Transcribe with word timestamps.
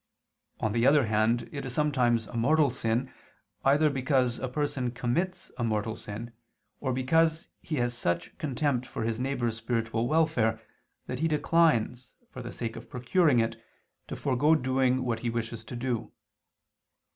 On 0.59 0.71
the 0.71 0.87
other 0.87 1.05
hand, 1.05 1.47
it 1.51 1.63
is 1.63 1.75
sometimes 1.75 2.25
a 2.25 2.35
mortal 2.35 2.71
sin, 2.71 3.13
either 3.63 3.87
because 3.87 4.39
a 4.39 4.47
person 4.47 4.89
commits 4.89 5.51
a 5.59 5.63
mortal 5.63 5.95
sin, 5.95 6.33
or 6.79 6.91
because 6.91 7.49
he 7.61 7.75
has 7.75 7.95
such 7.95 8.35
contempt 8.39 8.87
for 8.87 9.03
his 9.03 9.19
neighbor's 9.19 9.57
spiritual 9.57 10.07
welfare 10.07 10.59
that 11.05 11.19
he 11.19 11.27
declines, 11.27 12.13
for 12.31 12.41
the 12.41 12.51
sake 12.51 12.75
of 12.75 12.89
procuring 12.89 13.39
it, 13.39 13.63
to 14.07 14.15
forego 14.15 14.55
doing 14.55 15.03
what 15.03 15.19
he 15.19 15.29
wishes 15.29 15.63
to 15.65 15.75
do. 15.75 16.11